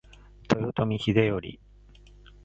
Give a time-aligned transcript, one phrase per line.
[0.51, 1.59] 豊臣秀頼